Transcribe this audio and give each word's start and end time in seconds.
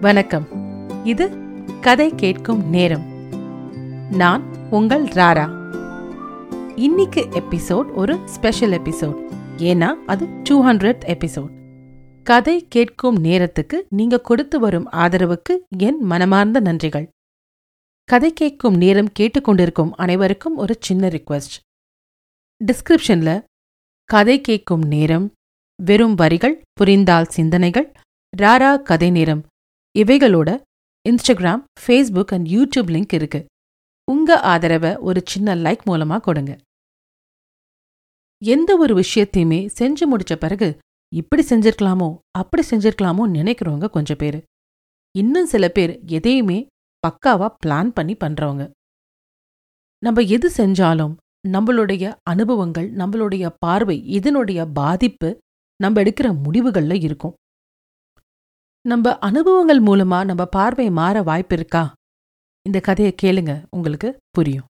வணக்கம். 0.00 0.46
இது 1.04 1.30
கதை 1.80 2.12
கேட்கும் 2.16 2.68
நேரம். 2.68 3.04
நான் 4.10 4.70
உங்கள் 4.70 5.04
ராரா. 5.04 5.46
இன்னைக்கு 6.76 7.20
எபிசோட் 7.20 7.94
ஒரு 7.94 8.18
ஸ்பெஷல் 8.24 8.70
எபிசோட். 8.70 9.32
ஏன்னா 9.58 9.94
அது 10.06 10.28
டூ 10.42 10.64
ஹண்ட்ரட் 10.64 11.00
எபிசோட். 11.06 11.50
கதை 12.22 12.66
கேட்கும் 12.68 13.16
நேரத்துக்கு 13.16 13.86
நீங்க 13.88 14.20
கொடுத்து 14.20 14.60
வரும் 14.60 14.92
ஆதரவுக்கு 14.92 15.58
என் 15.78 16.02
மனமார்ந்த 16.02 16.60
நன்றிகள். 16.60 17.08
கதை 18.04 18.32
கேட்கும் 18.32 18.76
நேரம் 18.76 19.12
கேட்டுக்கொண்டிருக்கும் 19.18 19.90
அனைவருக்கும் 19.90 20.56
ஒரு 20.56 20.76
சின்ன 20.80 21.08
ரிக்வெஸ்ட் 21.08 21.58
டிஸ்கிரிப்ஷன்ல 22.64 23.42
கதை 24.04 24.40
கேட்கும் 24.40 24.86
நேரம் 24.86 25.32
வெறும் 25.82 26.14
வரிகள் 26.14 26.62
புரிந்தால் 26.72 27.24
சிந்தனைகள் 27.24 27.92
ராரா 28.36 28.82
கதை 28.82 29.10
நேரம் 29.10 29.44
இவைகளோட 30.00 30.50
Instagram 31.08 31.62
Facebook 31.82 32.32
and 32.34 32.48
YouTube 32.48 32.88
link 32.94 33.14
இருக்கு. 33.14 33.46
உங்க 34.10 34.40
ஆதரவை 34.40 34.96
ஒரு 34.96 35.20
சின்ன 35.26 35.54
லைக் 35.54 35.82
மூலமா 35.86 36.20
கொடுங்க. 36.20 36.52
எந்த 38.44 38.76
ஒரு 38.76 38.94
விஷயத்தையுமே 38.94 39.60
செஞ்சு 39.78 40.04
முடிச்ச 40.12 40.34
பிறகு 40.36 40.78
இப்படி 41.14 41.42
செஞ்சிருக்கலாமோ 41.48 42.08
அப்படி 42.30 42.62
செஞ்சிருக்கலாமோ 42.70 43.24
நினைக்கிறவங்க 43.36 43.88
கொஞ்சம் 43.90 44.16
பேர். 44.16 44.42
இன்னும் 45.18 45.46
சில 45.46 45.68
பேர் 45.68 45.92
எதையுமே 46.06 46.66
பக்காவா 47.06 47.48
பிளான் 47.66 47.88
பண்ணி 47.88 48.16
பண்றவங்க. 48.24 48.70
நம்ம 50.02 50.20
எது 50.20 50.50
செஞ்சாலும் 50.56 51.16
நம்மளுடைய 51.48 52.14
அனுபவங்கள் 52.22 52.92
நம்மளுடைய 52.92 53.54
பார்வை 53.58 53.96
இதனுடைய 54.06 54.66
பாதிப்பு 54.66 55.38
நம்ம 55.76 56.02
எடுக்கிற 56.02 56.28
முடிவுகள்ல 56.44 57.02
இருக்கும். 57.02 57.34
நம்ம 58.86 59.18
அனுபவங்கள் 59.18 59.82
மூலமா 59.82 60.24
நம்ம 60.24 60.44
பார்வை 60.44 60.90
மாற 60.90 61.22
வாய்ப்பு 61.22 61.56
இருக்கா? 61.56 61.92
இந்த 62.62 62.80
கதையை 62.80 63.14
கேளுங்க 63.22 63.64
உங்களுக்கு 63.70 64.18
புரியும். 64.30 64.64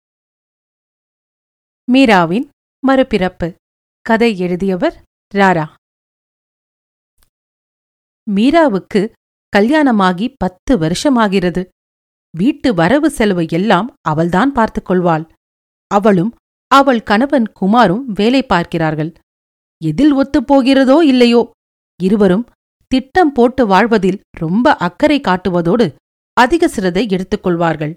மீராவின் 1.92 2.50
மறுபிறப்பு. 2.88 3.56
கதை 4.02 4.38
எழுதியவர் 4.38 5.04
ராரா. 5.36 5.74
மீராவுக்கு 8.32 9.12
கல்யாணமாகி 9.58 10.34
பத்து 10.38 10.78
வருஷமாகிறது. 10.78 11.70
வீட்டு 12.38 12.74
வரவு 12.74 13.10
செலவு 13.10 13.46
எல்லாம் 13.50 13.94
அவள்தான் 14.02 14.52
பார்த்துக் 14.52 14.86
கொள்வாள். 14.86 15.32
அவளும் 15.88 16.36
அவள் 16.68 17.04
கணவன் 17.04 17.52
குமாரும் 17.52 18.12
வேலை 18.12 18.44
பார்க்கிறார்கள். 18.44 19.14
எதில் 19.84 20.14
ஒத்துப்போகிறதோ 20.14 21.02
இல்லையோ? 21.02 21.52
இருவரும் 22.04 22.46
திட்டம் 22.94 23.32
போட்டு 23.32 23.68
வாழ்வதில் 23.68 24.22
ரொம்ப 24.40 24.76
அக்கறை 24.78 25.20
காட்டுவதோடு 25.20 25.86
அதிக 26.38 26.68
சிரதை 26.68 27.04
எடுத்துக்கொள்வார்கள் 27.10 27.94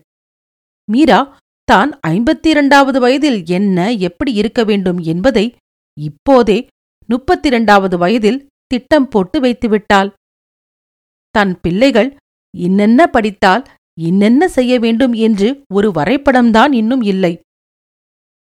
மீரா 0.88 1.20
தான் 1.68 1.90
ஐம்பத்தி 2.06 2.46
இரண்டாவது 2.46 2.98
வயதில் 3.00 3.38
என்ன 3.46 3.92
எப்படி 3.98 4.32
இருக்க 4.32 4.64
வேண்டும் 4.64 4.98
என்பதை 4.98 5.46
இப்போதே 5.96 6.58
முப்பத்தி 7.08 7.48
இரண்டாவது 7.48 7.96
வயதில் 7.98 8.44
திட்டம் 8.66 9.08
போட்டு 9.08 9.40
வைத்துவிட்டாள் 9.40 10.10
தன் 11.34 11.54
பிள்ளைகள் 11.60 12.10
இன்னென்ன 12.54 13.06
படித்தால் 13.06 13.64
இன்னென்ன 14.00 14.44
செய்ய 14.44 14.78
வேண்டும் 14.78 15.12
என்று 15.26 15.48
ஒரு 15.74 15.88
வரைபடம்தான் 15.90 16.72
இன்னும் 16.72 17.02
இல்லை. 17.02 17.32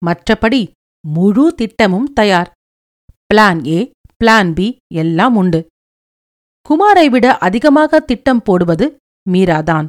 மற்றபடி 0.02 0.62
முழு 1.04 1.44
திட்டமும் 1.54 2.08
தயார். 2.12 2.50
பிளான் 3.28 3.60
ஏ 3.66 3.78
பிளான் 4.20 4.52
பி 4.54 4.66
எல்லாம் 4.94 5.36
உண்டு. 5.36 5.60
குமாரை 6.66 7.06
விட 7.10 7.26
அதிகமாக 7.46 8.00
திட்டம் 8.00 8.42
போடுவது 8.42 8.86
மீராதான். 9.26 9.86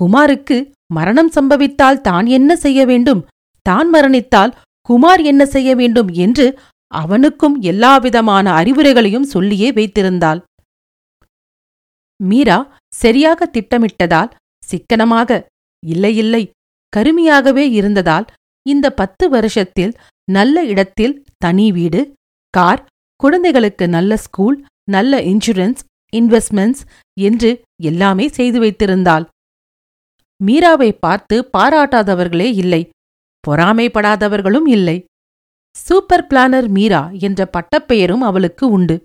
குமாருக்கு 0.00 0.56
மரணம் 0.94 1.30
சம்பவித்தால் 1.36 2.02
தான் 2.08 2.26
என்ன 2.38 2.50
செய்ய 2.56 2.80
வேண்டும்? 2.86 3.22
தான் 3.66 3.88
மரணித்தால் 3.94 4.52
குமார் 4.88 5.22
என்ன 5.30 5.42
செய்ய 5.46 5.70
வேண்டும் 5.74 6.10
என்று 6.24 6.46
அவனுக்கும் 6.92 7.56
எல்லாவிதமான 7.62 8.46
அறிவுரைகளையும் 8.60 9.30
சொல்லியே 9.32 9.68
வைத்திருந்தாள். 9.78 10.40
மீரா 12.20 12.58
சரியாக 12.94 13.46
திட்டமிட்டதால் 13.46 14.30
சிக்கனமாக 14.62 15.40
இல்லை 15.82 16.12
இல்லை 16.16 16.42
கருமையாகவே 16.92 17.64
இருந்ததால் 17.70 18.26
இந்த 18.66 18.86
பத்து 18.90 19.24
வருஷத்தில் 19.28 19.92
நல்ல 20.28 20.64
இடத்தில் 20.64 21.14
தனி 21.38 21.66
வீடு 21.72 22.00
கார் 22.54 22.82
குழந்தைகளுக்கு 23.20 23.84
நல்ல 23.88 24.12
ஸ்கூல் 24.16 24.56
நல்ல 24.94 25.20
இன்சூரன்ஸ் 25.32 25.80
இன்வெஸ்ட்மெண்ட்ஸ் 26.12 26.82
என்று 27.16 27.50
எல்லாமே 27.82 28.26
செய்து 28.28 28.58
வைத்திருந்தாள். 28.60 29.24
மீராவை 30.40 30.90
பார்த்து 31.04 31.36
பாராட்டாதவர்களே 31.56 32.48
இல்லை 32.62 32.82
பொறாமைப்படாதவர்களும் 33.44 34.68
இல்லை. 34.76 34.96
சூப்பர் 35.76 36.26
பிளானர் 36.30 36.68
மீரா 36.76 37.02
என்ற 37.26 37.40
பட்டப்பெயரும் 37.56 38.24
அவளுக்கு 38.28 38.64
உண்டு. 38.76 38.96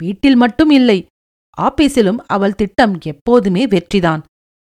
வீட்டில் 0.00 0.36
மட்டும் 0.36 0.70
இல்லை 0.70 0.98
ஆபீஸிலும் 1.58 2.20
அவள் 2.34 2.58
திட்டம் 2.60 2.94
எப்போதுமே 3.12 3.62
வெற்றிதான். 3.66 4.22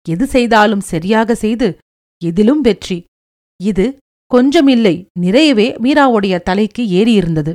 எது 0.06 0.26
செய்தாலும் 0.28 0.84
சரியாக 0.92 1.36
செய்து 1.36 1.68
எதிலும் 2.22 2.62
வெற்றி. 2.62 2.98
இது 3.60 3.86
கொஞ்சமில்லை 4.32 4.96
நிறையவே 5.20 5.68
மீராவுடைய 5.84 6.36
தலைக்கு 6.42 6.84
ஏறியிருந்தது. 7.00 7.54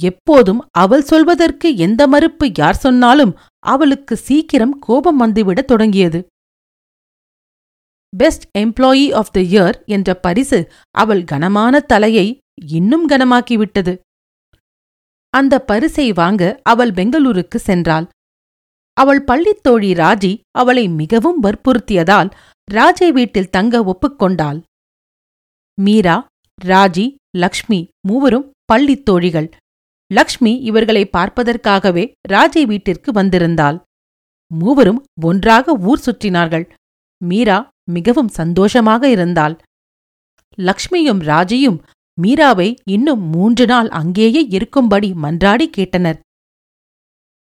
எப்போதும் 0.00 0.68
அவள் 0.70 1.02
சொல்வதற்கு 1.02 1.76
எந்த 1.76 2.06
மறுப்பு 2.06 2.50
யார் 2.54 2.74
சொன்னாலும் 2.74 3.38
அவளுக்கு 3.58 4.16
சீக்கிரம் 4.16 4.78
கோபம் 4.78 5.20
வந்துவிடத் 5.20 5.64
தொடங்கியது. 5.64 6.26
Best 8.16 8.58
employee 8.58 9.14
of 9.14 9.32
the 9.32 9.40
year 9.40 9.84
என்ற 9.84 10.14
பரிசு 10.14 10.72
அவள் 10.90 11.24
கனமான 11.24 11.80
தலையை 11.80 12.38
இன்னும் 12.62 13.08
கனமாக்கிவிட்டது. 13.08 13.98
அந்த 15.28 15.60
பரிசை 15.60 16.12
வாங்க 16.12 16.60
அவள் 16.62 16.90
பெங்களூருக்கு 16.90 17.62
சென்றாள். 17.66 18.06
அவள் 18.92 19.22
பள்ளித் 19.22 19.62
தோழி 19.62 19.92
ராஜி 19.92 20.40
அவளை 20.50 20.88
மிகவும் 20.88 21.42
வற்புறுத்தியதால் 21.42 22.30
ராஜை 22.70 23.08
வீட்டில் 23.08 23.50
தங்க 23.50 23.84
ஒப்புக்கொண்டாள் 23.84 24.62
மீரா 25.80 26.26
ராஜி 26.64 27.14
லக்ஷ்மி 27.36 27.88
மூவரும் 28.08 28.50
பள்ளித் 28.64 29.04
தோழிகள். 29.04 29.50
லக்ஷ்மி 30.10 30.52
இவர்களை 30.60 31.02
பார்ப்பதற்காகவே 31.16 32.04
ராஜை 32.28 32.62
வீட்டிற்கு 32.66 33.10
வந்திருந்தாள். 33.12 33.78
மூவரும் 34.50 35.00
ஒன்றாக 35.20 35.74
ஊர் 35.88 36.04
சுற்றினார்கள். 36.06 36.66
மீரா 37.20 37.58
மிகவும் 37.90 38.30
சந்தோஷமாக 38.38 39.02
இருந்தாள். 39.08 39.54
லக்ஷ்மியும் 40.58 41.20
ராஜியும் 41.30 41.78
மீராவை 42.18 42.68
இன்னும் 42.90 43.24
மூன்று 43.32 43.64
நாள் 43.66 43.88
அங்கேயே 43.88 44.42
இருக்கும்படி 44.48 45.08
மன்றாடி 45.24 45.66
கேட்டனர். 45.76 46.18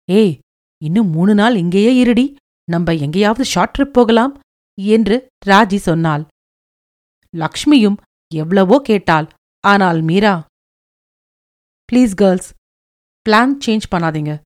ஏய் 0.10 0.34
இன்னும் 0.82 1.10
மூணு 1.10 1.34
நாள் 1.36 1.56
இங்கேயே 1.56 1.92
இருடி. 1.96 2.26
நம்ம 2.68 2.94
எங்கேயாவது 3.06 3.46
ஷார்ட் 3.46 3.76
ட்ரிப் 3.76 3.96
போகலாம் 3.98 4.34
என்று 4.78 5.16
ராஜி 5.46 5.80
சொன்னாள். 5.90 6.24
லக்ஷ்மியும் 7.34 7.98
எவ்வளவோ 8.32 8.78
கேட்டாள். 8.90 9.28
ஆனால் 9.64 10.00
Meera 10.02 10.34
please 11.94 12.14
girls 12.16 12.54
plan 13.30 13.58
change 13.66 13.82
பண்ணாதீங்க. 13.92 14.42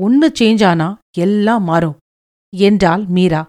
ஒன்னு 0.00 0.32
சேஞ்ச் 0.38 0.66
ஆனா 0.66 0.98
எல்லாம் 1.18 1.64
மாறும். 1.64 1.96
என்றாள் 2.56 3.04
மீரா. 3.06 3.48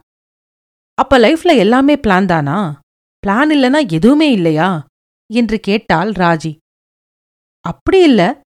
அப்ப 0.94 1.18
லைஃப்ல 1.18 1.58
எல்லாமே 1.58 1.96
பிளான் 1.96 2.26
தானா? 2.26 2.80
பிளான் 3.28 3.50
இல்லனா 3.50 3.92
எதுவுமே 3.92 4.32
இல்லையா? 4.32 4.86
என்று 5.34 5.60
கேட்டாள் 5.60 6.12
ராஜி. 6.12 6.58
அப்படி 7.60 8.04
இல்ல. 8.04 8.42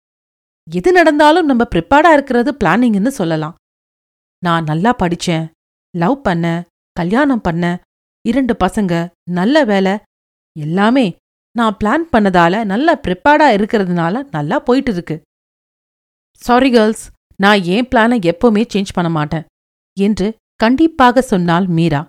எது 0.71 0.93
நடந்தாலும் 0.93 1.47
நம்ம 1.47 1.65
ப்ரிப்பேர்டா 1.75 2.12
இருக்கிறது 2.12 2.53
பிளானிங்னு 2.65 3.09
சொல்லலாம். 3.09 3.55
நான் 4.39 4.65
நல்லா 4.65 4.97
படிச்சேன். 5.03 5.51
லவ் 5.97 6.22
பண்ண 6.22 6.65
கல்யாணம் 6.92 7.41
பண்ண 7.41 7.81
இரண்டு 8.28 8.57
பசங்க. 8.65 9.10
நல்ல 9.31 9.65
வேலை. 9.65 9.98
எல்லாமே 10.59 11.16
நான் 11.56 11.77
பிளான் 11.80 12.04
பண்ணதால 12.15 12.65
நல்லா 12.65 12.95
ப்ரிப்பேர்டா 13.04 13.48
இருக்கிறதுனால 13.56 14.22
நல்லா 14.30 14.59
போயிட்டு 14.59 14.92
இருக்கு 14.92 15.16
சாரி 16.42 16.71
கேர்ள்ஸ் 16.71 17.04
நான் 17.41 17.62
ஏன் 17.74 17.89
பிளானை 17.91 18.16
எப்பவுமே 18.30 18.62
சேஞ்ச் 18.72 18.95
பண்ண 18.97 19.09
மாட்டேன் 19.10 19.47
என்று 19.97 20.27
கண்டிப்பாக 20.60 21.22
சொன்னாள் 21.22 21.66
மீரா. 21.77 22.00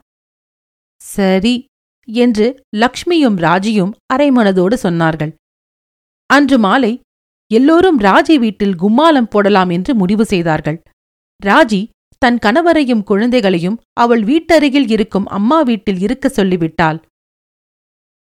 சரி 1.02 1.56
என்று 2.08 2.46
லக்ஷ்மியும் 2.76 3.38
ராஜியும் 3.46 3.92
அரைமனதோடு 4.14 4.76
சொன்னார்கள். 4.84 5.32
அன்று 6.30 6.58
மாலை 6.58 6.92
எல்லோரும் 7.52 8.00
ராஜி 8.00 8.36
வீட்டில் 8.40 8.76
கும்மாலம் 8.76 9.30
போடலாம் 9.30 9.70
என்று 9.70 9.92
முடிவு 9.96 10.26
செய்தார்கள். 10.26 10.80
ராஜி 11.42 11.82
தன் 12.22 12.40
கணவரையும் 12.46 13.04
குழந்தைகளையும் 13.04 13.78
அவள் 14.04 14.24
வீட்டருகில் 14.24 14.90
இருக்கும் 14.92 15.28
அம்மா 15.38 15.60
வீட்டில் 15.62 16.00
இருக்க 16.00 16.30
சொல்லிவிட்டாள். 16.30 17.00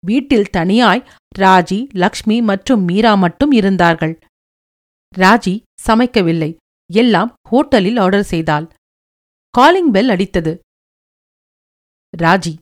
வீட்டில் 0.06 0.50
தனியாய் 0.50 1.08
ராஜி 1.38 1.88
லக்ஷ்மி 1.94 2.42
மற்றும் 2.42 2.82
மீரா 2.82 3.14
மட்டும் 3.14 3.52
இருந்தார்கள். 3.52 4.18
ராஜி 5.16 5.62
சமைக்கவில்லை. 5.86 6.56
எல்லாம் 6.92 7.34
ஹோட்டலில் 7.50 8.00
ஆர்டர் 8.00 8.24
செய்தாள். 8.24 8.68
காலிங் 9.50 9.90
பெல் 9.90 10.08
அடித்தது. 10.08 10.58
Raji 12.18 12.58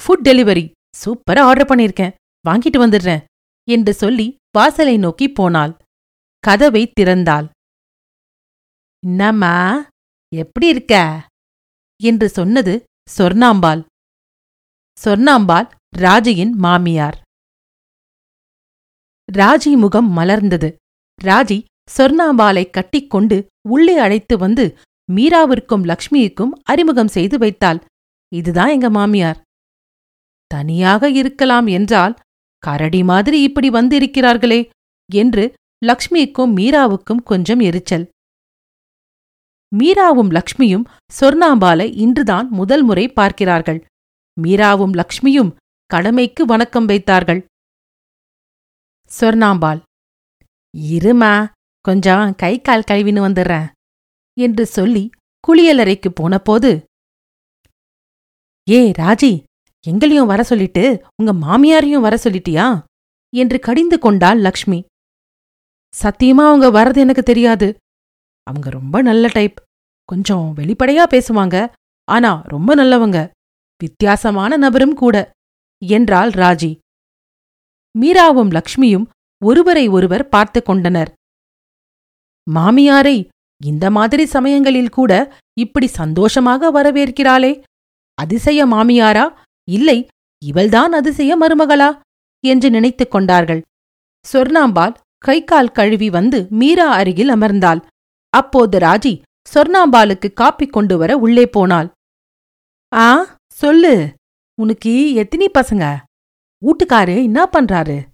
food 0.00 0.24
delivery. 0.24 0.70
சூப்பரா 1.04 1.40
ஆர்டர் 1.40 1.68
பண்ணிருக்கேன். 1.68 2.12
வாங்கிட்டு 2.48 2.78
வந்துடுறேன். 2.78 3.24
என்று 3.68 3.94
சொல்லி 3.94 4.36
வாசலை 4.50 4.96
நோக்கி 4.96 5.28
போனாள். 5.28 5.76
கதவை 6.38 6.92
திறந்தாள். 7.00 7.48
என்னம்மா? 9.06 9.88
எப்படி 10.34 10.66
இருக்க? 10.66 11.22
என்று 12.02 12.28
சொன்னது 12.28 12.82
சொர்ணாம்பாள். 13.18 13.84
சொர்ணாம்பாள் 15.04 15.74
ராஜியின் 15.98 16.50
மாமியார். 16.50 17.20
ராஜி 19.32 19.76
முகம் 19.76 20.18
மலர்ந்தது. 20.18 20.74
ராஜி 21.24 21.64
சொர்ணாம்பாலை 21.96 22.70
கட்டிக்கொண்டு 22.70 23.46
உள்ளே 23.68 23.98
அழைத்து 23.98 24.38
வந்து 24.38 24.78
மீராவிற்கும் 25.12 25.84
லக்ஷ்மிக்கும் 25.84 26.52
அறிமுகம் 26.62 27.08
செய்து 27.08 27.38
வைத்தாள். 27.38 27.84
இதுதான் 28.28 28.68
எங்க 28.68 28.90
மாமியார். 28.90 29.40
தனியாக 30.46 31.10
இருக்கலாம் 31.10 31.66
என்றால் 31.66 32.16
கரடி 32.58 33.02
மாதிரி 33.02 33.42
இப்படி 33.42 33.70
வந்திருக்கிறார்களே 33.70 34.70
என்று 35.14 35.54
லக்ஷ்மிக்கும் 35.86 36.54
மீராவுக்கும் 36.56 37.22
கொஞ்சம் 37.24 37.60
எரிச்சல். 37.60 38.08
மீராவும் 39.76 40.38
லக்ஷ்மியும் 40.38 40.84
சொர்ணாம்பாலை 41.20 41.94
இன்றுதான் 41.94 42.48
முதல் 42.50 42.82
முறை 42.82 43.08
பார்க்கிறார்கள். 43.08 43.84
மீராவும் 44.42 44.92
லக்ஷ்மியும் 44.92 45.52
கடமைக்கு 45.86 46.44
வணக்கம் 46.44 46.84
வைத்தார்கள். 46.84 47.46
சொர்ணாம்பாள் 49.20 49.82
இருமா 50.78 51.50
கொஞ்சம் 51.80 52.34
கை 52.34 52.60
கால் 52.60 52.82
கழுவின்னு 52.90 53.22
வந்துடுறேன் 53.26 53.70
என்று 54.40 54.66
சொல்லி 54.66 55.10
குளியலறைக்கு 55.48 56.08
போனபோது 56.08 56.84
ஏ 58.70 58.90
ராஜி 58.90 59.42
எங்களையும் 59.86 60.26
வர 60.26 60.42
சொல்லிட்டு 60.42 61.04
உங்க 61.22 61.32
மாமியாரையும் 61.46 62.00
வர 62.00 62.16
சொல்லிட்டியா 62.16 62.82
என்று 63.36 63.58
கடிந்து 63.58 63.98
கொண்டாள் 63.98 64.38
லக்ஷ்மி. 64.38 64.84
சத்தியமா 66.02 66.44
அவங்க 66.50 66.70
வரது 66.70 66.96
எனக்கு 66.96 67.22
தெரியாது. 67.22 67.74
அவங்க 68.42 68.70
ரொம்ப 68.70 69.02
நல்ல 69.02 69.26
டைப் 69.26 69.62
கொஞ்சம் 70.04 70.54
வெளிப்படையா 70.56 71.06
பேசுவாங்க. 71.10 71.72
ஆனா 72.04 72.40
ரொம்ப 72.44 72.74
நல்லவங்க. 72.74 73.30
வித்தியாசமான 73.82 74.56
நபரும் 74.56 74.94
கூட. 74.94 75.34
என்றாள் 75.78 76.30
ராஜி. 76.30 76.78
மீராவும் 77.98 78.50
லக்ஷ்மியும் 78.50 79.06
ஒருவரை 79.44 79.88
ஒருவர் 79.88 80.28
பார்த்து 80.28 80.62
கொண்டனர். 80.62 81.12
மாமியாரை 82.54 83.28
இந்த 83.64 83.90
மாதிரி 83.90 84.26
சமயங்களில் 84.26 84.88
கூட 84.88 85.38
இப்படி 85.58 85.86
சந்தோஷமாக 85.86 86.72
வரவேற்கிறாளே. 86.72 87.62
அதிசய 88.14 88.66
மாமியாரா? 88.66 89.34
இல்லை 89.68 90.06
இவள்தான் 90.44 90.92
அதிசய 90.92 91.38
மருமகளா? 91.38 92.00
என்று 92.40 92.70
நினைத்துக் 92.70 93.10
கொண்டார்கள். 93.10 93.62
சொர்ணாம்பாள் 94.32 94.94
கை 95.18 95.44
கால் 95.44 95.72
கழுவி 95.72 96.10
வந்து 96.10 96.46
மீரா 96.50 96.90
அருகில் 96.90 97.28
அமர்ந்தாள். 97.28 97.80
அப்போது 98.30 98.78
ராஜி 98.78 99.22
சொர்ணாம்பாளுக்கு 99.54 100.32
காப்பி 100.32 100.66
கொண்டு 100.66 100.98
வர 100.98 101.16
உள்ளே 101.16 101.46
போனாள். 101.46 101.90
ஆ 102.94 103.36
சொல்லு. 103.52 104.14
உனக்கு 104.58 104.92
எத்தினி 105.22 105.46
பசங்க? 105.58 105.84
வீட்டுக்காரு 106.62 107.16
என்ன 107.22 107.40
பண்றாரு? 107.52 108.08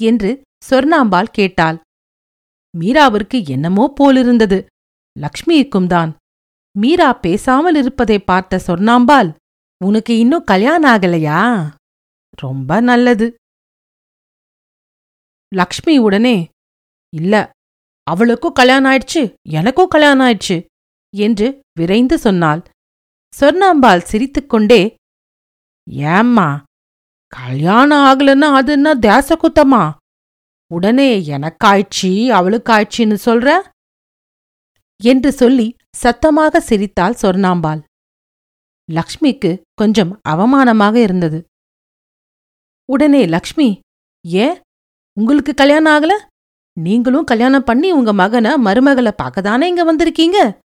என்று 0.00 0.42
சொர்ணாம்பாள் 0.70 1.30
கேட்டாள். 1.30 1.78
மீராவிற்கு 2.74 3.48
என்னமோ 3.48 3.92
போலிருந்தது. 3.94 4.66
லக்ஷ்மிக்கும் 5.16 5.86
தான். 5.86 6.16
மீரா 6.78 7.12
பேசாமல் 7.12 7.74
இருப்பதை 7.74 8.18
பார்த்த 8.20 8.60
சொர்ணாம்பாள் 8.66 9.30
உனக்கு 9.84 10.18
இன்னும் 10.18 10.44
கல்யாணம் 10.44 10.90
ஆகலையா? 10.90 11.40
ரொம்ப 12.38 12.80
நல்லது. 12.80 13.26
லக்ஷ்மி 15.54 15.98
உடனே 15.98 16.36
இல்ல 17.12 17.34
அவளுக்கும் 18.06 18.52
கல்யாணம் 18.52 18.90
ஆயிடுச்சு 18.92 19.22
எனக்கும் 19.50 19.88
கல்யாணம் 19.88 20.26
ஆயிடுச்சு 20.26 20.56
என்று 21.14 21.46
விரைந்து 21.78 22.18
சொன்னாள். 22.18 22.62
சொர்ணாம்பாள் 23.40 24.06
சிரித்துக்கொண்டே 24.10 24.96
ஏம்மா? 25.88 26.62
கல்யாணம் 27.26 27.98
ஆகலன்னா 27.98 28.54
அது 28.54 28.72
என்ன 28.72 28.94
தேச 28.94 29.36
குத்தமா 29.36 29.94
உடனே 30.72 31.18
எனக்காய்ச்சி 31.18 32.30
அவளுக்காய்ச்சின்னு 32.30 33.16
சொல்ற? 33.24 33.60
என்று 35.02 35.32
சொல்லி 35.32 35.76
சத்தமாக 35.96 36.60
சிரித்தாள் 36.60 37.16
சொர்ணாம்பாள். 37.22 37.82
லக்ஷ்மிக்கு 38.90 39.62
கொஞ்சம் 39.74 40.20
அவமானமாக 40.28 40.94
இருந்தது. 40.94 41.44
உடனே 42.84 43.26
லக்ஷ்மி 43.26 43.80
ஏன்? 44.26 44.60
உங்களுக்கு 45.20 45.54
கல்யாணம் 45.54 45.92
ஆகல? 45.92 46.12
நீங்களும் 46.80 47.24
கல்யாணம் 47.24 47.64
பண்ணி 47.64 47.92
உங்க 47.92 48.12
மகனை 48.12 48.50
மருமகளை 48.50 49.12
பார்க்கதானே 49.22 49.62
இங்க 49.62 49.94
வந்திருக்கீங்க? 49.94 50.58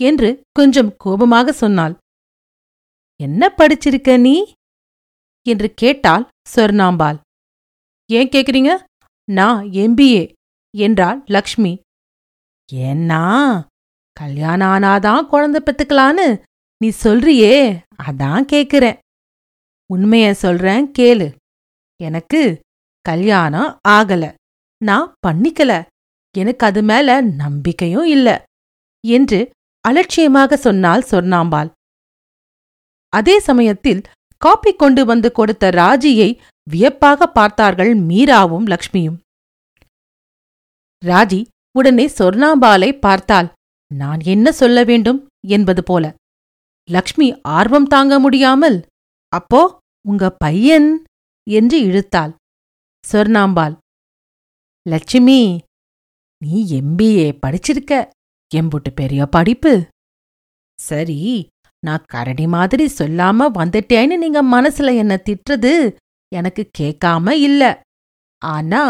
என்று 0.00 0.42
கொஞ்சம் 0.52 0.96
கோபமாக 0.96 1.52
சொன்னாள். 1.52 1.96
என்ன 3.16 3.54
படிச்சிருக்க 3.56 4.20
நீ? 4.20 4.52
என்று 5.50 5.72
கேட்டாள் 5.74 6.28
சொர்ணாம்பாள் 6.54 7.18
ஏன் 8.10 8.28
கேக்குறீங்க? 8.28 8.84
நான் 9.30 9.64
எம்பிஏ. 9.66 10.32
என்றாள் 10.76 11.22
லக்ஷ்மி. 11.26 11.80
ஏன்னா 12.72 13.24
கல்யாணம் 14.12 14.70
ஆனாதான் 14.70 15.26
குழந்தை 15.26 15.60
பெத்துக்கலான்னு 15.64 16.42
நீ 16.76 16.88
சொல்றியே 16.88 17.82
அதான் 18.02 18.44
கேக்குறேன். 18.52 18.98
உண்மைய 19.94 20.30
சொல்றேன் 20.32 20.92
கேளு. 20.98 21.34
எனக்கு 22.02 22.60
கல்யாணம் 23.00 23.78
ஆகல. 23.88 24.34
நான் 24.84 25.12
பண்ணிக்கல. 25.26 25.86
எனக்கு 26.38 26.66
அது 26.66 26.82
மேல 26.82 27.20
நம்பிக்கையும் 27.20 28.06
இல்ல. 28.06 28.42
என்று 29.06 29.50
அலட்சியமாக 29.80 30.56
சொன்னால் 30.56 31.06
சொர்ணாம்பாள். 31.10 31.70
அதே 33.08 33.38
சமயத்தில் 33.38 34.02
காப்பி 34.44 34.70
கொண்டு 34.72 35.02
வந்து 35.04 35.28
கொடுத்த 35.32 35.70
ராஜியை 35.70 36.30
வியப்பாக 36.70 37.26
பார்த்தார்கள் 37.26 37.92
மீராவும் 38.10 38.66
லக்ஷ்மியும். 38.72 39.18
ராஜி 41.02 41.40
உடனே 41.78 42.06
சொர்ணாம்பாலை 42.18 42.90
பார்த்தால் 42.98 43.48
நான் 43.90 44.20
என்ன 44.34 44.52
சொல்ல 44.52 44.78
வேண்டும் 44.84 45.20
என்பது 45.48 45.82
போல. 45.82 46.14
லக்ஷ்மி 46.88 47.28
ஆர்வம் 47.58 47.90
தாங்க 47.94 48.14
முடியாமல் 48.18 48.78
அப்போ 49.32 49.62
உங்க 50.08 50.30
பையன்? 50.44 50.88
என்று 51.46 51.78
இழுத்தாள். 51.80 52.32
சொர்ணாம்பாள் 53.04 53.76
லட்சுமி 54.86 55.40
நீ 56.42 56.58
எம்பிஏ 56.80 57.28
படிச்சிருக்க. 57.46 57.92
எம்புட்டு 58.54 58.90
பெரிய 58.94 59.26
படிப்பு. 59.26 59.72
சரி 60.78 61.18
நான் 61.82 62.08
கரடி 62.08 62.46
மாதிரி 62.46 62.86
சொல்லாம 62.98 63.46
வந்துட்டேன்னு 63.58 64.16
நீங்க 64.16 64.40
மனசுல 64.44 64.94
என்ன 64.96 65.14
திட்டுறது 65.28 65.72
எனக்கு 66.32 66.62
கேட்காம 66.78 67.30
இல்ல. 67.30 67.62
ஆனா 68.42 68.82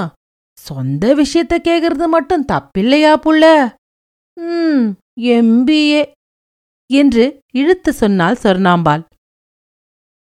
சொந்த 0.58 1.04
விஷயத்த 1.14 1.54
கேக்குறது 1.68 2.06
மட்டும் 2.06 2.46
தப்பில்லையா 2.52 3.12
புள்ள? 3.16 3.44
ம் 4.36 4.86
எம்பிஏ 5.30 6.02
என்று 6.90 7.24
இழுத்து 7.52 7.92
சொன்னாள் 7.92 8.40
சொர்ணாம்பாள். 8.42 9.02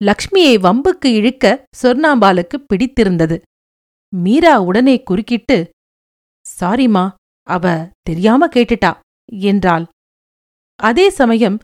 லக்ஷ்மியை 0.01 0.55
வம்புக்கு 0.59 1.09
இழுக்க 1.13 1.45
சொர்ணாம்பாளுக்கு 1.81 2.57
பிடித்திருந்தது. 2.67 3.37
மீரா 4.13 4.55
உடனே 4.61 4.95
குறுக்கிட்டு 5.03 5.57
சாரிமா 6.45 7.03
அவ 7.47 7.65
தெரியாம 8.01 8.47
கேட்டுட்டா 8.47 8.91
என்றாள். 9.43 9.85
அதே 10.79 11.09
சமயம் 11.09 11.57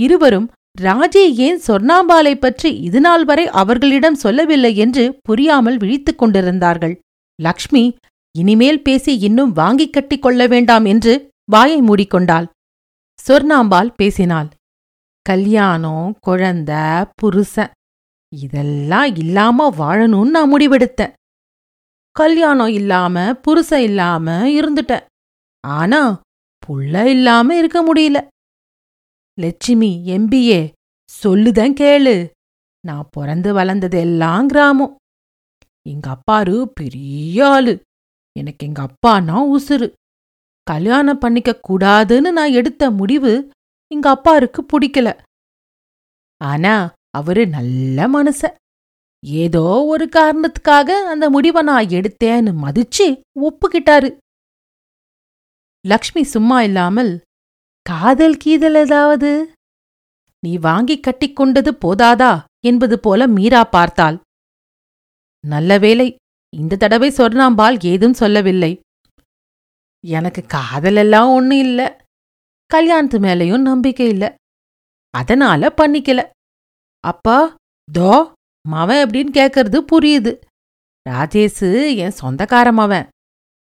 இருவரும் 0.00 0.48
ராஜி 0.80 1.22
ஏன் 1.46 1.60
சொர்ணாம்பாலை 1.66 2.34
பற்றி 2.34 2.70
இதுநாள் 2.78 3.24
வரை 3.24 3.48
அவர்களிடம் 3.48 4.14
சொல்லவில்லை 4.14 4.76
என்று 4.76 5.04
புரியாமல் 5.22 5.76
விழித்துக் 5.76 6.18
கொண்டிருந்தார்கள். 6.18 6.94
லக்ஷ்மி 7.38 7.84
இனிமேல் 8.34 8.82
பேசி 8.82 9.12
இன்னும் 9.18 9.52
வாங்கிக் 9.52 9.92
கட்டிக் 9.92 10.22
கொள்ள 10.22 10.46
வேண்டாம் 10.46 10.84
என்று 10.84 11.14
வாயை 11.50 11.80
மூடிக்கொண்டாள். 11.80 12.46
சொர்ணாம்பாள் 13.18 13.90
பேசினாள். 13.96 14.48
கல்யாணம் 15.26 16.18
குழந்த 16.26 16.72
புருஷன் 17.14 17.72
இதெல்லாம் 18.32 19.16
இல்லாம 19.16 19.68
வாழணும்னு 19.78 20.30
நான் 20.30 20.52
முடிவெடுத்தேன். 20.54 21.14
கல்யாணம் 22.16 22.72
இல்லாம 22.72 23.34
புருஷன் 23.34 23.84
இல்லாம 23.88 24.36
இருந்துட்டேன். 24.48 25.04
ஆனா 25.64 26.20
புள்ள 26.62 27.04
இல்லாம 27.04 27.56
இருக்க 27.56 27.78
முடியல. 27.84 28.18
லட்சுமி 29.40 30.02
எம்பிஏ 30.06 30.72
சொல்லுதன் 31.22 31.74
கேளு. 31.80 32.30
நான் 32.86 33.08
பிறந்து 33.10 33.52
வளர்ந்தது 33.52 33.98
எல்லாம் 33.98 34.46
கிராமம். 34.46 34.96
எங்க 35.88 36.16
அப்பாரு 36.16 36.64
பெரிய 36.74 37.48
ஆளு. 37.48 37.80
எனக்கு 38.38 38.66
எங்க 38.66 38.86
அப்பானா 38.86 39.36
உசுரு 39.54 39.92
கல்யாணம் 40.62 41.18
பண்ணிக்க 41.18 41.60
கூடாதுன்னு 41.68 42.32
நான் 42.32 42.52
எடுத்த 42.52 42.90
முடிவு 42.90 43.50
எங்க 43.94 44.06
அப்பாருக்கு 44.14 44.60
பிடிக்கல. 44.72 45.08
ஆனா 46.44 46.92
அவரு 47.10 47.46
நல்ல 47.46 48.08
மனுஷ 48.08 48.54
ஏதோ 49.26 49.66
ஒரு 49.84 50.08
காரணத்துக்காக 50.16 50.88
அந்த 51.12 51.30
முடிவை 51.30 51.62
நான் 51.62 51.84
எடுத்தேன்னு 51.84 52.52
மதிச்சு 52.64 53.06
ஒப்புக்கிட்டாரு. 53.40 54.16
லக்ஷ்மி 55.86 56.22
சும்மா 56.22 56.62
இல்லாமல் 56.62 57.12
காதல் 57.90 58.36
கீதல் 58.36 58.74
ஏதாவது? 58.74 59.54
நீ 60.46 60.58
வாங்கி 60.58 61.00
கட்டிக்கொண்டது 61.00 61.70
போதாதா? 61.80 62.44
என்பது 62.66 63.00
போல 63.00 63.26
மீரா 63.26 63.64
பார்த்தாள். 63.64 64.20
நல்ல 65.46 65.78
வேலை 65.78 66.16
இந்த 66.56 66.76
தடவை 66.76 67.10
சொர்ணாம்பாள் 67.10 67.84
ஏதும் 67.84 68.12
சொல்லவில்லை. 68.12 68.80
எனக்கு 70.04 70.46
காதலெல்லாம் 70.46 71.28
ஒன்னும் 71.28 71.58
இல்ல. 71.58 72.04
கல்யாணத்து 72.74 73.18
மேலையும் 73.18 73.60
நம்பிக்கை 73.60 74.08
இல்ல. 74.08 74.34
அதனால 75.10 75.72
பண்ணிக்கல. 75.76 76.28
அப்பா 77.00 77.54
தோ 77.98 78.32
மவன் 78.68 79.02
எப்படின்னு 79.04 79.32
கேட்கறது 79.32 79.78
புரியுது. 79.92 80.32
ராஜேஷு 81.10 81.96
என் 81.96 82.16
சொந்தக்கார 82.20 82.68
மவன். 82.72 83.08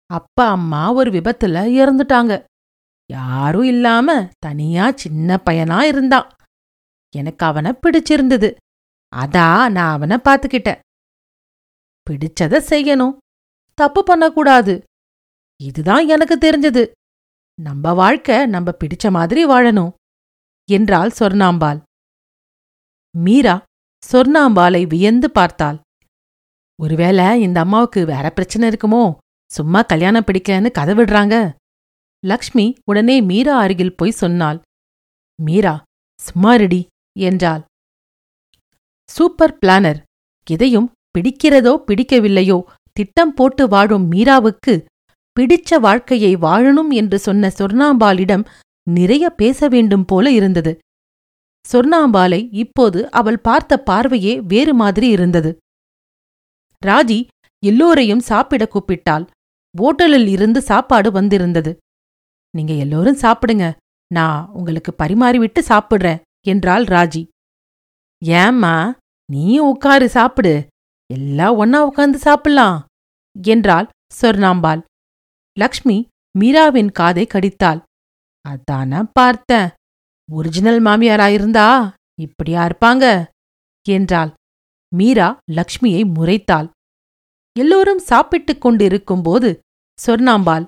அப்பா 0.05 0.49
அம்மா 0.49 0.93
ஒரு 0.93 1.11
விபத்துல 1.11 1.63
இறந்துட்டாங்க. 1.81 2.33
யாரும் 3.11 3.63
இல்லாம 3.63 4.29
தனியா 4.39 4.91
சின்ன 4.95 5.41
பையனா 5.45 5.81
இருந்தான் 5.81 6.27
எனக்கு 7.15 7.45
அவனை 7.45 7.71
பிடிச்சிருந்தது. 7.71 8.55
அதா 9.15 9.69
நான் 9.69 9.93
அவனை 9.93 10.17
பாத்துக்கிட்டேன். 10.17 10.79
பிடிச்சத 12.09 12.55
செய்யணும். 12.69 13.17
தப்பு 13.73 14.03
பண்ணக்கூடாது. 14.03 14.83
இதுதான் 15.63 16.07
எனக்கு 16.07 16.35
தெரிஞ்சது. 16.37 16.83
நம்ம 17.61 17.93
வாழ்க்கை 17.93 18.45
நம்ம 18.45 18.71
பிடிச்ச 18.71 19.11
மாதிரி 19.11 19.45
வாழணும். 19.45 19.91
என்றாள் 20.71 21.11
சொர்ணாம்பாள். 21.19 21.81
மீரா 23.17 23.63
சொர்ணாம்பாளை 24.11 24.87
வியந்து 24.87 25.31
பார்த்தாள். 25.31 25.79
ஒருவேளை 26.81 27.41
இந்த 27.41 27.59
அம்மாவுக்கு 27.59 28.05
வேற 28.05 28.29
பிரச்சனை 28.29 28.69
இருக்குமோ? 28.69 29.17
சும்மா 29.51 29.81
கல்யாணம் 29.81 30.23
பிடிக்கலன்னு 30.23 30.71
கதை 30.71 30.93
விடுறாங்க. 30.95 31.59
லக்ஷ்மி 32.23 32.65
உடனே 32.85 33.15
மீரா 33.21 33.53
அருகில் 33.57 33.95
போய் 33.95 34.19
சொன்னாள். 34.21 34.59
மீரா 35.39 35.75
சும்மாரிடி 36.19 36.81
என்றாள். 37.19 37.63
Super 39.09 39.57
planner. 39.61 39.99
எதையும் 40.47 40.91
பிடிக்கிறதோ 41.15 41.73
பிடிக்கவில்லையோ 41.87 42.57
திட்டம் 42.97 43.33
போட்டு 43.33 43.67
வாழும் 43.67 44.05
மீராவுக்கு 44.11 44.73
பிடிச்ச 45.39 45.79
வாழ்க்கையை 45.79 46.31
வாழணும் 46.35 46.91
என்று 46.91 47.19
சொன்ன 47.19 47.51
சொர்ணாம்பாலிடம் 47.59 48.45
நிறைய 48.87 49.25
பேச 49.29 49.67
வேண்டும் 49.67 50.05
போல 50.05 50.31
இருந்தது. 50.31 50.71
சொர்ணாம்பாலை 51.65 52.41
இப்போது 52.53 52.99
அவள் 53.09 53.39
பார்த்த 53.39 53.77
பார்வையே 53.79 54.33
வேறு 54.41 54.73
மாதிரி 54.73 55.07
இருந்தது. 55.07 55.51
ராஜி 56.85 57.19
எல்லோரையும் 57.63 58.19
சாப்பிட 58.19 58.63
கூப்பிட்டாள். 58.65 59.25
ஓட்டலில் 59.75 60.27
இருந்து 60.27 60.59
சாப்பாடு 60.61 61.11
வந்திருந்தது. 61.11 61.71
நீங்க 62.57 62.73
எல்லோரும் 62.73 63.17
சாப்பிடுங்க. 63.17 63.75
நான் 64.13 64.47
உங்களுக்கு 64.47 64.93
பரிமாறிவிட்டு 64.93 65.61
சாப்பிடுறேன் 65.61 66.21
என்றாள் 66.47 66.83
ராஜி. 66.83 67.27
ஏம்மா 68.23 68.95
நீயும் 69.31 69.65
உட்காரு 69.65 70.09
சாப்பிடு. 70.09 70.67
எல்லாம் 71.13 71.65
ஒன்னா 71.65 71.79
உட்கார்ந்து 71.79 72.17
சாப்பிடலாம் 72.17 72.85
என்றாள் 73.41 73.89
சொர்ணாம்பாள். 74.21 74.81
லக்ஷ்மி 75.59 76.07
மீராவின் 76.39 76.91
காதை 76.91 77.27
கடித்தாள். 77.33 77.81
அதான 78.49 79.09
பார்த்தேன். 79.13 79.69
ஒரிஜினல் 80.31 80.81
மாமியாராயிருந்தா 80.81 81.93
இப்படியா 82.21 82.67
இருப்பாங்க 82.67 83.25
என்றாள். 83.89 84.33
மீரா 84.95 85.39
லக்ஷ்மியை 85.51 86.03
முறைத்தாள். 86.13 86.69
எல்லோரும் 87.59 87.99
சாப்பிட்டுக் 87.99 88.61
கொண்டிருக்கும்போது 88.61 89.59
சொர்ணாம்பாள் 90.05 90.67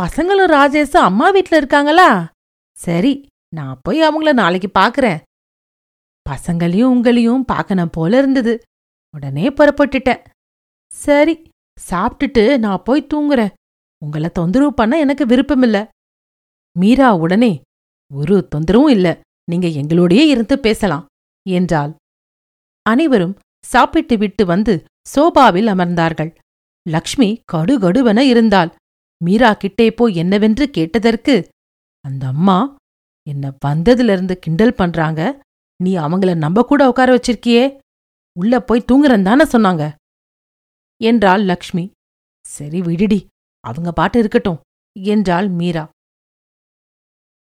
பசங்களும் 0.00 0.52
ராஜேஷும் 0.52 1.08
அம்மா 1.08 1.30
வீட்ல 1.30 1.56
இருக்காங்களா? 1.56 2.30
சரி 2.76 3.26
நான் 3.54 3.80
போய் 3.82 4.00
அவங்கள 4.02 4.32
நாளைக்கு 4.32 4.70
பாக்குறேன். 4.80 5.20
பசங்களையும் 6.30 6.92
உங்களையும் 6.94 7.40
பார்க்கணும் 7.40 7.90
போல 7.90 8.18
இருந்தது. 8.18 8.58
உடனே 9.14 9.48
புறப்பட்டுட்டேன். 9.48 10.22
சரி 10.92 11.48
சாப்பிட்டுட்டு 11.90 12.58
நான் 12.58 12.82
போய் 12.84 13.06
தூங்குறேன். 13.14 13.52
உங்கள 14.06 14.30
தொந்தரவு 14.30 14.74
பண்ண 14.74 14.98
எனக்கு 14.98 15.26
விருப்பமில்ல. 15.26 15.88
மீரா 16.78 17.16
உடனே 17.16 17.60
ஒரு 18.14 18.48
தொந்தரவும் 18.54 18.90
இல்ல. 18.90 19.20
நீங்க 19.50 19.66
எங்களோடயே 19.68 20.24
இருந்து 20.26 20.58
பேசலாம் 20.58 21.06
என்றாள். 21.50 21.94
அனைவரும் 22.82 23.38
சாப்பிட்டு 23.64 24.18
விட்டு 24.18 24.46
வந்து 24.46 24.84
சோபாவில் 25.08 25.66
அமர்ந்தார்கள். 25.66 26.34
லக்ஷ்மி 26.86 27.40
கடுகடுவென 27.52 28.18
இருந்தாள். 28.18 28.74
மீரா 29.22 29.52
கிட்டே 29.52 29.90
போய் 29.90 30.14
என்னவென்று 30.14 30.70
கேட்டதற்கு 30.70 31.48
அந்த 32.00 32.26
அம்மா 32.26 32.76
என்ன 33.26 33.52
வந்ததிலிருந்து 33.66 34.32
கிண்டல் 34.32 34.74
பண்றாங்க? 34.74 35.20
நீ 35.82 35.96
அவங்கள 35.96 36.36
நம்ப 36.36 36.64
கூட 36.64 36.88
உட்கார 36.88 37.08
வச்சிருக்கியே? 37.16 37.78
உள்ள 38.38 38.60
போய் 38.60 38.84
தூங்குறன் 38.92 39.22
தானே 39.22 39.44
சொன்னாங்க? 39.44 39.94
என்றாள் 41.00 41.42
லக்ஷ்மி. 41.42 41.90
சரி 42.46 42.80
விடுடி 42.80 43.26
அவங்க 43.60 43.92
பாட்டு 43.92 44.18
இருக்கட்டும் 44.18 44.60
என்றாள் 45.00 45.48
மீரா. 45.48 45.84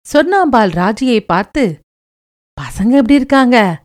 சொர்ணாம்பாள் 0.07 0.73
ராஜியை 0.81 1.21
பார்த்து 1.21 1.79
பசங்க 2.61 2.91
எப்படி 2.91 3.15
இருக்காங்க? 3.15 3.83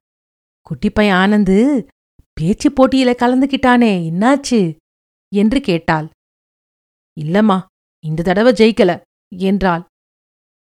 குட்டி 0.61 0.89
பையன் 0.89 1.17
ஆனந்து 1.17 1.87
பேச்சு 2.33 2.69
போட்டியில 2.69 3.11
கலந்துக்கிட்டானே 3.21 3.91
என்னாச்சு? 4.09 4.75
என்று 5.31 5.61
கேட்டாள். 5.61 6.09
இல்லம்மா 7.17 7.57
இந்த 8.05 8.23
தடவை 8.23 8.53
ஜெயிக்கல. 8.53 9.01
என்றாள். 9.35 9.83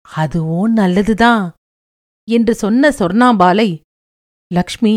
அதுவும் 0.08 0.72
நல்லதுதான் 0.72 1.52
என்று 2.28 2.54
சொன்ன 2.54 2.90
சொர்ணாம்பாலை 2.90 3.80
லக்ஷ்மி 4.50 4.94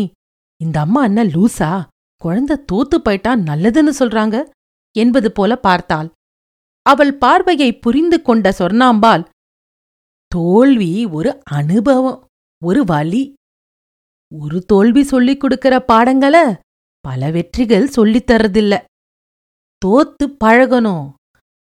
இந்த 0.60 0.80
அம்மா 0.80 1.04
என்ன 1.04 1.24
லூசா 1.24 1.70
குழந்தை 2.16 2.56
தோத்து 2.72 2.96
போயிட்டா 2.96 3.36
நல்லதுன்னு 3.36 3.92
சொல்றாங்க 3.98 4.36
என்பது 4.96 5.32
போல 5.32 5.56
பார்த்தாள். 5.56 6.08
அவள் 6.82 7.12
பார்வையை 7.14 7.78
புரிந்து 7.78 8.22
கொண்ட 8.22 8.54
சொர்ணாம்பால் 8.58 9.24
தோல்வி 10.26 10.92
ஒரு 11.06 11.30
அனுபவம் 11.50 12.20
ஒரு 12.62 12.84
வழி 12.84 13.34
ஒரு 14.34 14.58
தோல்வி 14.64 15.02
சொல்லிக் 15.02 15.40
கொடுக்கிற 15.40 15.84
பாடங்கள 15.88 16.36
பல 17.00 17.30
வெற்றிகள் 17.30 17.88
சொல்லித் 17.88 18.30
தர்றதில்ல. 18.30 18.74
தோத்து 19.82 20.24
பழகணும் 20.44 21.06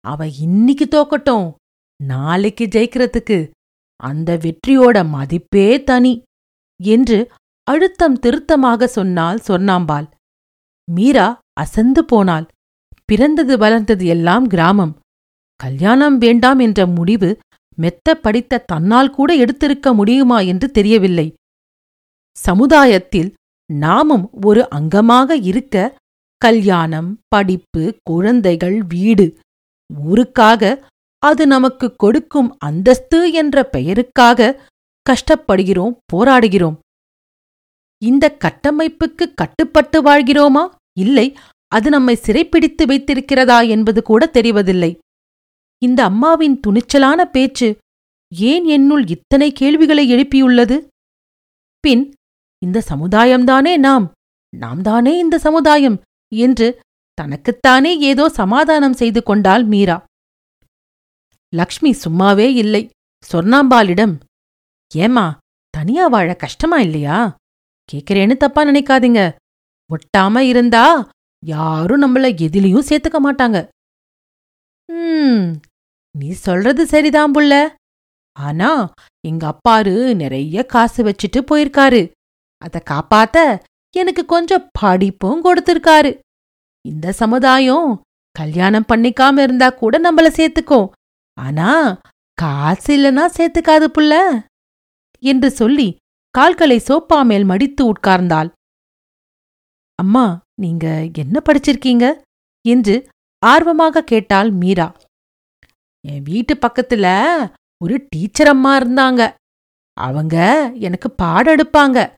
அவ 0.04 0.26
இன்னிக்கு 0.44 0.86
தோக்கட்டும். 0.86 1.46
நாளைக்கு 2.00 2.64
ஜெயிக்கிறதுக்கு 2.66 3.38
அந்த 4.00 4.30
வெற்றியோட 4.36 4.96
மதிப்பே 5.08 5.68
தனி 5.82 6.12
என்று 6.80 7.18
அழுத்தம் 7.66 8.16
திருத்தமாக 8.18 8.86
சொன்னால் 8.86 9.38
சொன்னாம்பாள். 9.48 10.06
மீரா 10.88 11.28
அசந்து 11.60 12.02
போனாள். 12.04 12.46
பிறந்தது 13.04 13.54
வளர்ந்தது 13.58 14.04
எல்லாம் 14.06 14.46
கிராமம். 14.46 14.94
கல்யாணம் 15.60 16.16
வேண்டாம் 16.18 16.58
என்ற 16.58 16.80
முடிவு 16.86 17.30
மெத்த 17.78 18.08
படித்த 18.14 18.62
தன்னால் 18.66 19.10
கூட 19.10 19.30
எடுத்திருக்க 19.36 19.88
முடியுமா 19.94 20.38
என்று 20.40 20.66
தெரியவில்லை. 20.70 21.26
சமுதாயத்தில் 22.36 23.30
நாமும் 23.70 24.24
ஒரு 24.44 24.62
அங்கமாக 24.74 25.36
இருக்க 25.42 25.76
கல்யாணம் 26.42 27.10
படிப்பு 27.28 27.82
குழந்தைகள் 28.02 28.78
வீடு 28.84 29.26
ஊருக்காக 29.94 30.84
அது 31.18 31.46
நமக்கு 31.46 31.94
கொடுக்கும் 31.96 32.56
அந்தஸ்து 32.58 33.32
என்ற 33.32 33.68
பெயருக்காக 33.72 34.60
கஷ்டப்படுகிறோம் 35.10 35.96
போராடுகிறோம். 36.12 36.78
இந்த 38.02 38.36
கட்டமைப்புக்கு 38.44 39.34
கட்டுப்பட்டு 39.34 40.02
வாழ்கிறோமா? 40.02 40.68
இல்லை. 40.98 41.36
அது 41.66 41.90
நம்மை 41.90 42.14
சிறைப்பிடித்து 42.14 42.86
வைத்திருக்கிறதா 42.86 43.68
என்பது 43.68 44.02
கூட 44.02 44.30
தெரிவதில்லை. 44.32 44.98
இந்த 45.78 46.04
அம்மாவின் 46.04 46.60
துணிச்சலான 46.66 47.24
பேச்சு 47.24 47.76
ஏன் 48.34 48.64
என்னுள் 48.64 49.06
இத்தனை 49.06 49.52
கேள்விகளை 49.52 50.12
எழுப்பியுள்ளது? 50.12 50.86
பின் 51.80 52.14
இந்த 52.58 52.82
சமுதாயம்தானே 52.88 53.76
நாம்? 53.76 54.12
நாம் 54.56 54.82
தானே 54.82 55.18
இந்த 55.18 55.38
சமுதாயம்? 55.38 56.00
என்று 56.34 56.80
தனக்குத்தானே 57.14 57.98
ஏதோ 57.98 58.28
சமாதானம் 58.28 58.92
செய்து 58.92 59.22
கொண்டாள் 59.22 59.64
மீரா. 59.64 60.04
லக்ஷ்மி 61.52 61.94
சும்மாவே 62.04 62.48
இல்லை. 62.54 62.90
சொர்ணாம்பாலிடம் 63.32 64.14
ஏமா 64.94 65.26
தனியா 65.70 66.06
வாழ 66.06 66.34
கஷ்டமா 66.34 66.78
இல்லையா? 66.78 67.36
கேக்குறேன்னு 67.92 68.36
தப்பா 68.36 68.64
நினைக்காதீங்க. 68.64 69.20
ஒட்டாம 69.90 70.38
இருந்தா 70.38 71.10
யாரும் 71.42 72.02
நம்மள 72.02 72.26
எதிலையும் 72.44 72.88
சேர்த்துக்க 72.90 73.18
மாட்டாங்க. 73.26 73.68
ம் 74.92 75.46
நீ 76.18 76.30
சொல்றது 76.30 76.86
சரிதான் 76.86 77.32
புள்ள. 77.34 77.74
ஆனா 78.36 78.92
எங்க 79.26 79.54
அப்பாரு 79.54 80.14
நிறைய 80.14 80.64
காசு 80.64 81.00
வச்சுட்டு 81.04 81.40
போயிருக்காரு. 81.50 82.12
அத 82.62 82.82
காப்பாத்த 82.90 83.38
எனக்கு 83.90 84.24
கொஞ்சம் 84.24 84.68
படிப்பும் 84.80 85.44
கொடுத்திருக்காரு. 85.44 86.12
இந்த 86.88 87.12
சமுதாயம் 87.12 88.02
கல்யாணம் 88.30 88.84
பண்ணிக்காம 88.88 89.42
இருந்தா 89.42 89.70
கூட 89.70 90.00
நம்மள 90.00 90.28
சேர்த்துக்கும். 90.28 90.88
ஆனா 91.40 92.00
காசு 92.34 92.96
இல்லனா 92.96 93.24
சேர்த்துக்காது 93.36 93.86
புள்ள. 93.98 94.40
என்று 95.18 95.50
சொல்லி 95.50 95.96
கால்களை 96.30 96.78
சோப்பா 96.78 97.24
மேல் 97.24 97.44
மடித்து 97.44 97.92
உட்கார்ந்தாள். 97.92 98.50
அம்மா 99.94 100.40
நீங்க 100.60 101.08
என்ன 101.12 101.42
படிச்சிருக்கீங்க? 101.46 102.22
என்று 102.66 103.08
ஆர்வமாக 103.38 104.02
கேட்டாள் 104.02 104.50
மீரா. 104.50 104.96
என் 106.06 106.22
வீட்டு 106.22 106.54
பக்கத்துல 106.54 107.06
ஒரு 107.84 108.06
டீச்சர் 108.08 108.46
அம்மா 108.46 108.78
இருந்தாங்க. 108.78 109.34
அவங்க 109.92 110.70
எனக்கு 110.74 111.10
பாடம் 111.10 111.54
எடுப்பாங்க. 111.54 112.14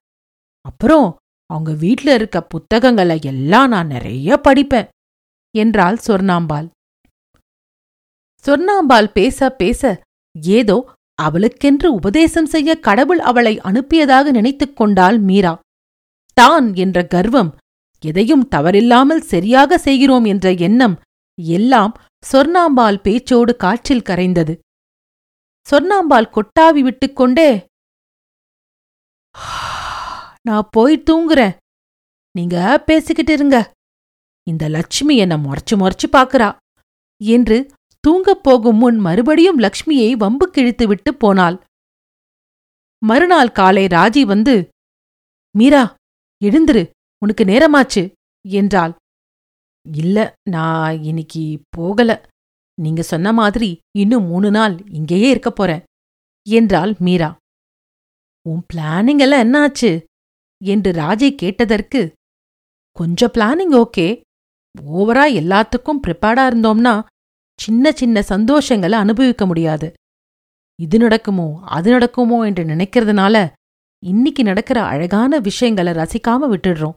அப்புறம் 0.61 1.17
அவங்க 1.50 1.73
வீட்ல 1.73 2.15
இருக்க 2.15 2.38
புத்தகங்களை 2.43 3.17
எல்லாம் 3.23 3.69
நான் 3.69 3.87
நிறைய 3.87 4.38
படிப்பேன் 4.49 4.88
என்றாள் 5.55 5.99
சொர்ணாம்பாள். 6.07 6.67
சொர்ணாம்பாள் 8.45 9.09
பேச 9.12 9.50
பேச 9.50 9.83
ஏதோ 10.59 10.76
அவளுக்கென்று 11.23 11.88
உபதேசம் 11.93 12.47
செய்ய 12.47 12.71
கடவுள் 12.79 13.19
அவளை 13.19 13.55
அனுப்பியதாக 13.61 14.31
நினைத்துக் 14.31 14.76
கொண்டாள் 14.76 15.19
மீரா. 15.19 15.55
தான் 16.37 16.67
என்ற 16.75 16.99
கர்வம் 17.05 17.50
எதையும் 18.03 18.49
தவறில்லாமல் 18.55 19.23
சரியாக 19.25 19.79
செய்கிறோம் 19.79 20.25
என்ற 20.25 20.47
எண்ணம் 20.67 20.97
எல்லாம் 21.38 21.93
சொர்ணாம்பாள் 22.33 22.99
பேச்சோடு 23.07 23.53
காற்றில் 23.57 24.07
கரைந்தது. 24.11 24.55
சொர்ணாம்பாள் 25.67 26.33
கொட்டாவி 26.35 26.81
விட்டுக்கொண்டே 26.81 27.50
நான் 30.47 30.69
போய் 30.71 31.03
தூங்குறேன். 31.11 31.57
நீங்க 32.31 32.83
பேசிக்கிட்டு 32.87 33.33
இருங்க. 33.33 33.73
இந்த 34.49 34.69
லட்சுமி 34.69 35.17
என்ன 35.17 35.37
முறைச்சு 35.37 35.75
முறைச்சு 35.75 36.07
பாக்குறா. 36.12 36.57
என்று 37.25 37.73
தூங்கப் 38.00 38.43
போகும் 38.43 38.76
முன் 38.76 38.99
மறுபடியும் 38.99 39.59
லக்ஷ்மியை 39.59 40.12
வம்பு 40.12 40.50
கிழித்து 40.50 40.87
விட்டு 40.88 41.15
போனாள். 41.15 41.65
மறுநாள் 43.07 43.53
காலை 43.53 43.85
ராஜி 43.87 44.23
வந்து 44.23 44.69
மீரா 45.57 45.95
எழுந்துரு 46.45 46.91
உனக்கு 47.19 47.45
நேரமாச்சு 47.45 48.12
என்றாள். 48.49 48.95
இல்ல 49.93 50.35
நான் 50.50 51.03
இன்னைக்கு 51.03 51.62
போகல. 51.69 52.29
நீங்க 52.81 53.03
சொன்ன 53.03 53.33
மாதிரி 53.33 53.79
இன்னும் 53.99 54.25
மூணு 54.25 54.50
நாள் 54.50 54.91
இங்கேயே 54.91 55.31
இருக்க 55.31 55.50
போறேன் 55.50 55.83
என்றாள் 56.49 56.95
மீரா. 56.99 57.37
உன் 58.49 58.62
பிளானிங் 58.75 59.19
எல்லாம் 59.19 59.45
என்னாச்சு? 59.47 60.05
என்று 60.65 60.93
ராஜை 60.93 61.35
கேட்டதற்கு 61.35 62.13
கொஞ்சம் 62.93 63.31
பிளானிங் 63.31 63.75
ஓகே 63.75 64.21
ஓவரா 64.93 65.25
எல்லாத்துக்கும் 65.41 66.03
ப்ரிப்பேர்டா 66.07 66.45
இருந்தோம்னா 66.51 67.05
சின்ன 67.61 67.93
சின்ன 67.93 68.21
சந்தோஷங்களை 68.29 68.93
அனுபவிக்க 68.93 69.47
முடியாது. 69.47 69.93
இது 70.83 70.99
நடக்குமோ 70.99 71.61
அது 71.63 71.91
நடக்குமோ 71.91 72.47
என்று 72.47 72.65
நினைக்கிறதுனால 72.65 73.53
இன்னிக்கு 74.07 74.43
நடக்கிற 74.43 74.83
அழகான 74.83 75.39
விஷயங்களை 75.39 75.93
ரசிக்காம 75.93 76.49
விட்டுடுறோம். 76.53 76.95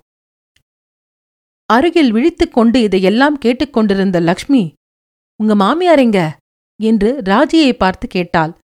அருகில் 1.65 2.11
விழித்துக் 2.11 2.53
கொண்டு 2.53 2.81
இதையெல்லாம் 2.81 3.37
கேட்டுக்கொண்டிருந்த 3.37 4.19
லக்ஷ்மி 4.19 4.73
உங்க 5.35 5.55
மாமியார் 5.55 5.99
எங்க? 5.99 6.37
என்று 6.81 7.21
ராஜியை 7.25 7.73
பார்த்து 7.73 8.07
கேட்டாள். 8.07 8.57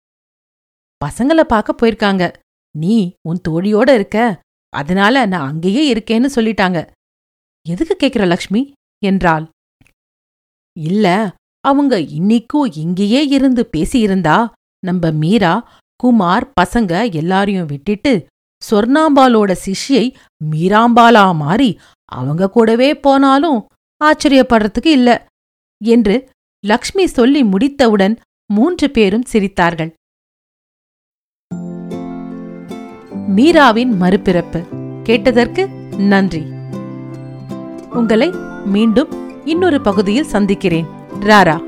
பசங்கள 1.00 1.40
பார்க்க 1.42 1.74
போயிருக்காங்க. 1.80 2.34
நீ 2.74 3.14
உன் 3.28 3.40
தோழியோட 3.48 3.94
இருக்க. 3.94 4.42
அதனால 4.74 5.26
நான் 5.26 5.48
அங்கேயே 5.48 5.82
இருக்கேன்னு 5.94 6.28
சொல்லிட்டாங்க. 6.36 6.78
எதுக்கு 7.66 7.94
கேக்குற 8.02 8.24
லக்ஷ்மி? 8.26 8.62
என்றாள். 9.02 9.44
இல்ல 10.76 11.06
அவங்க 11.64 11.94
இன்னிக்கும் 12.18 12.70
இங்கேயே 12.74 13.20
இருந்து 13.26 13.62
பேசியிருந்தா 13.76 14.38
நம்ம 14.82 15.10
மீரா 15.22 15.52
குமார் 16.00 16.46
பசங்க 16.60 16.92
எல்லாரையும் 17.12 17.70
விட்டுட்டு 17.72 18.12
சொர்ணாம்பாலோட 18.62 19.52
சிஷ்யை 19.64 20.04
மீராம்பாலா 20.44 21.24
மாறி 21.34 21.70
அவங்க 22.12 22.48
கூடவே 22.48 22.90
போனாலும் 23.06 23.60
ஆச்சரியப்படுறதுக்கு 24.00 24.90
இல்ல 24.98 25.10
என்று 25.80 26.16
லக்ஷ்மி 26.64 27.04
சொல்லி 27.06 27.40
முடித்தவுடன் 27.44 28.14
மூன்று 28.50 28.86
பேரும் 28.90 29.28
சிரித்தார்கள். 29.32 29.90
மீராவின் 33.36 34.02
மறுபிறப்பு. 34.02 34.64
கேட்டதற்கு 35.02 35.68
நன்றி. 35.98 36.46
உங்களை 37.90 38.32
மீண்டும் 38.64 39.08
இன்னொரு 39.44 39.80
பகுதியில் 39.80 40.24
சந்திக்கிறேன். 40.24 40.86
ராரா. 41.20 41.60